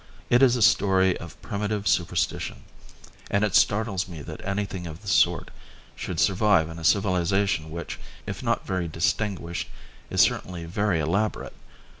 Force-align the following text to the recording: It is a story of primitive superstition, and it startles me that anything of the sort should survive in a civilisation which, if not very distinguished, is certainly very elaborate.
It 0.31 0.41
is 0.41 0.55
a 0.55 0.63
story 0.63 1.15
of 1.19 1.39
primitive 1.43 1.87
superstition, 1.87 2.63
and 3.29 3.43
it 3.43 3.53
startles 3.53 4.07
me 4.07 4.23
that 4.23 4.43
anything 4.43 4.87
of 4.87 5.03
the 5.03 5.07
sort 5.07 5.51
should 5.95 6.19
survive 6.19 6.71
in 6.71 6.79
a 6.79 6.83
civilisation 6.83 7.69
which, 7.69 7.99
if 8.25 8.41
not 8.41 8.65
very 8.65 8.87
distinguished, 8.87 9.67
is 10.09 10.19
certainly 10.19 10.65
very 10.65 10.99
elaborate. 10.99 11.53